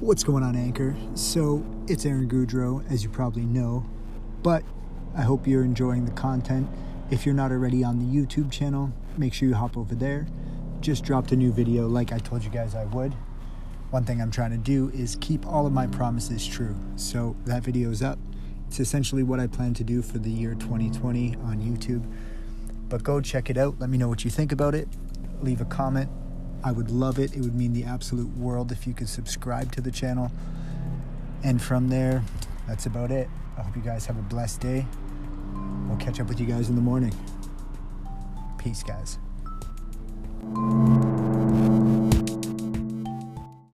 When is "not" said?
7.34-7.50